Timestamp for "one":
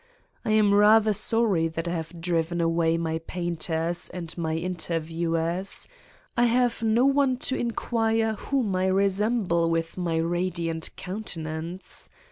7.05-7.37